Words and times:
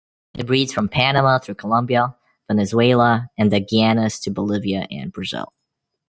It 0.35 0.47
breeds 0.47 0.73
from 0.73 0.89
Panama 0.89 1.37
through 1.37 1.53
Colombia, 1.53 2.15
Venezuela 2.47 3.29
and 3.37 3.51
the 3.51 3.59
Guianas 3.61 4.19
to 4.23 4.31
Bolivia 4.31 4.87
and 4.89 5.11
Brazil. 5.11 5.53